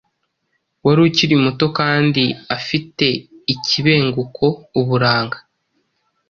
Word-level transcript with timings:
wari 0.85 0.99
ukiri 1.07 1.35
muto 1.43 1.65
kandi 1.79 2.23
afite 2.57 3.05
ikibenguko 3.53 4.45
uburanga 4.79 5.37